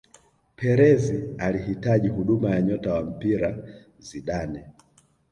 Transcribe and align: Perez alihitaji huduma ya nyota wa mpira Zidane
Perez 0.55 1.11
alihitaji 1.37 2.07
huduma 2.09 2.49
ya 2.55 2.61
nyota 2.61 2.93
wa 2.93 3.03
mpira 3.03 3.57
Zidane 3.99 4.67